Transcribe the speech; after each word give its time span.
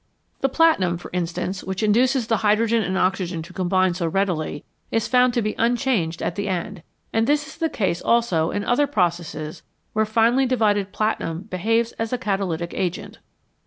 The 0.39 0.49
platinum, 0.49 0.97
for 0.97 1.11
instance, 1.13 1.63
which 1.63 1.83
induces 1.83 2.25
the 2.25 2.37
hydrogen 2.37 2.81
and 2.81 2.97
oxygen 2.97 3.43
to 3.43 3.53
combine 3.53 3.93
so 3.93 4.07
readily, 4.07 4.63
is 4.89 5.07
found 5.07 5.31
to 5.35 5.43
be 5.43 5.53
unchanged 5.59 6.23
at 6.23 6.33
the 6.33 6.47
end, 6.47 6.81
and 7.13 7.27
this 7.27 7.45
is 7.45 7.57
the 7.57 7.69
case 7.69 8.01
also 8.01 8.49
in 8.49 8.63
other 8.63 8.87
processes 8.87 9.61
where 9.93 10.07
finely 10.07 10.47
divided 10.47 10.91
platinum 10.91 11.43
behaves 11.43 11.91
as 11.99 12.11
a 12.11 12.17
catalytic 12.17 12.73
agent. 12.75 13.19